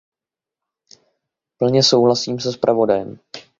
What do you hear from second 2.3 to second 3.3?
se zpravodajem.